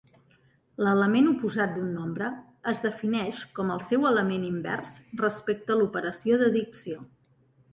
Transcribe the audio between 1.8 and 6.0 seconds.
nombre es defineix com el seu element invers respecte